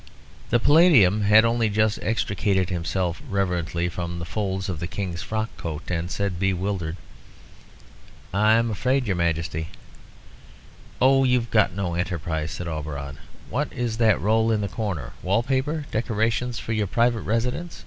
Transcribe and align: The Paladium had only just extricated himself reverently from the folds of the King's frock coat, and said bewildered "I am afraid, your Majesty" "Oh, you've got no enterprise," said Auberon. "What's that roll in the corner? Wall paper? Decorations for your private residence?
The 0.49 0.59
Paladium 0.59 1.25
had 1.25 1.45
only 1.45 1.69
just 1.69 1.99
extricated 2.01 2.71
himself 2.71 3.21
reverently 3.29 3.87
from 3.87 4.17
the 4.17 4.25
folds 4.25 4.67
of 4.67 4.79
the 4.79 4.87
King's 4.87 5.21
frock 5.21 5.55
coat, 5.57 5.91
and 5.91 6.09
said 6.09 6.39
bewildered 6.39 6.97
"I 8.33 8.53
am 8.53 8.71
afraid, 8.71 9.05
your 9.05 9.15
Majesty" 9.15 9.67
"Oh, 11.03 11.23
you've 11.23 11.51
got 11.51 11.75
no 11.75 11.93
enterprise," 11.93 12.49
said 12.49 12.67
Auberon. 12.67 13.17
"What's 13.51 13.97
that 13.97 14.19
roll 14.19 14.51
in 14.51 14.61
the 14.61 14.67
corner? 14.67 15.13
Wall 15.21 15.43
paper? 15.43 15.85
Decorations 15.91 16.57
for 16.57 16.73
your 16.73 16.87
private 16.87 17.21
residence? 17.21 17.79